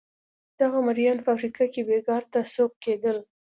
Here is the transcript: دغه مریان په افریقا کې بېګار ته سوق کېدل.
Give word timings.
دغه 0.59 0.77
مریان 0.87 1.17
په 1.21 1.29
افریقا 1.35 1.65
کې 1.73 1.81
بېګار 1.87 2.23
ته 2.33 2.39
سوق 2.53 2.71
کېدل. 2.83 3.17